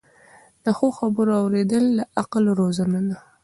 [0.63, 3.17] د ښو خبرو اوریدل د عقل روزنه ده.